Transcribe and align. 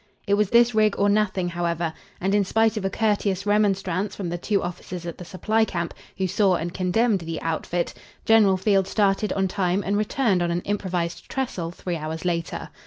It 0.25 0.33
was 0.33 0.49
this 0.49 0.73
rig 0.73 0.97
or 0.97 1.09
nothing, 1.09 1.49
however; 1.49 1.93
and, 2.19 2.33
in 2.33 2.43
spite 2.43 2.75
of 2.75 2.83
a 2.83 2.89
courteous 2.89 3.45
remonstrance 3.45 4.15
from 4.15 4.29
the 4.29 4.37
two 4.39 4.63
officers 4.63 5.05
at 5.05 5.19
the 5.19 5.23
supply 5.25 5.63
camp, 5.63 5.93
who 6.17 6.25
saw 6.25 6.55
and 6.55 6.73
condemned 6.73 7.19
the 7.19 7.39
"outfit," 7.43 7.93
General 8.25 8.57
Field 8.57 8.87
started 8.87 9.31
on 9.33 9.47
time 9.47 9.83
and 9.85 9.97
returned 9.97 10.41
on 10.41 10.49
an 10.49 10.61
improvised 10.61 11.29
trestle 11.29 11.69
three 11.69 11.97
hours 11.97 12.25
later. 12.25 12.69